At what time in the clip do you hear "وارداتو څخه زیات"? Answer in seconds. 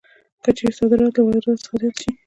1.23-1.95